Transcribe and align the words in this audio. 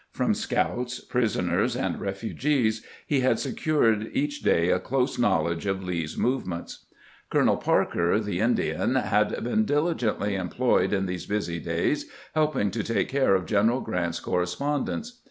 From 0.09 0.33
scouts, 0.33 0.99
prisoners, 0.99 1.75
and 1.75 2.01
refugees 2.01 2.83
he 3.05 3.19
had 3.19 3.37
secured 3.37 4.09
each 4.13 4.41
day 4.41 4.71
a 4.71 4.79
close 4.79 5.19
knowledge 5.19 5.67
of 5.67 5.83
Lee's 5.83 6.17
movements. 6.17 6.87
Colonel 7.29 7.57
Parker, 7.57 8.19
the 8.19 8.39
Indian, 8.39 8.95
had 8.95 9.43
been 9.43 9.63
diligently 9.63 10.35
em 10.35 10.49
ployed 10.49 10.91
in 10.91 11.05
these 11.05 11.27
busy 11.27 11.59
days 11.59 12.07
helping 12.33 12.71
to 12.71 12.81
take 12.83 13.09
care 13.09 13.35
of 13.35 13.45
Gen 13.45 13.67
eral 13.67 13.83
Grant's 13.85 14.19
correspondence. 14.19 15.19